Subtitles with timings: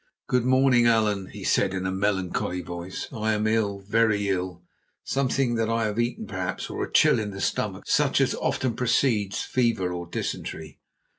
[0.27, 4.63] "Good morning, Allan," he said in a melancholy voice; "I am ill, very ill,
[5.03, 8.75] something that I have eaten perhaps, or a chill in the stomach, such as often
[8.75, 10.79] precedes fever or dysentery."